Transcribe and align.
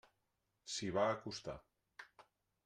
S'hi 0.75 0.89
va 0.95 1.03
acostar. 1.17 1.55